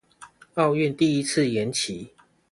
[0.55, 2.11] 奧運第一次延期